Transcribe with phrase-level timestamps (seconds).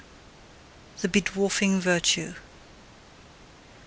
[1.03, 2.33] THE BEDWARFING VIRTUE.